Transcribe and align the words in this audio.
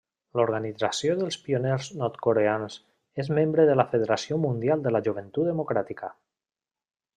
L'organització 0.37 1.17
dels 1.19 1.35
pioners 1.43 1.89
nord-coreans 1.99 2.79
és 3.25 3.31
membre 3.41 3.67
de 3.73 3.77
la 3.81 3.87
Federació 3.93 4.41
Mundial 4.49 4.85
de 4.89 4.97
la 4.97 5.05
Joventut 5.11 5.51
Democràtica. 5.53 6.13